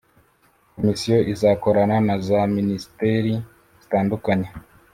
komisiyo 0.75 1.17
izakorana 1.33 1.97
na 2.07 2.15
za 2.27 2.39
minisiteri 2.57 3.33
zitandukanye 3.81 4.47